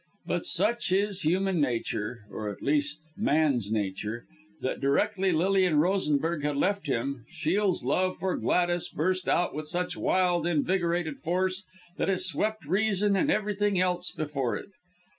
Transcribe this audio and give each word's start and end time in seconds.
But 0.25 0.45
such 0.47 0.91
is 0.91 1.21
human 1.21 1.61
nature 1.61 2.25
or 2.31 2.49
at 2.49 2.63
least 2.63 3.07
man's 3.15 3.71
nature 3.71 4.25
that 4.61 4.81
directly 4.81 5.31
Lilian 5.31 5.75
Rosenberg 5.77 6.41
had 6.41 6.57
left 6.57 6.87
him, 6.87 7.23
Shiel's 7.29 7.83
love 7.83 8.17
for 8.17 8.35
Gladys 8.35 8.89
burst 8.89 9.29
out 9.29 9.53
with 9.53 9.67
such 9.67 9.95
wild, 9.95 10.47
invigorated 10.47 11.19
force 11.19 11.65
that 11.97 12.09
it 12.09 12.17
swept 12.21 12.65
reason 12.65 13.15
and 13.15 13.29
everything 13.29 13.79
else 13.79 14.09
before 14.09 14.57
it. 14.57 14.69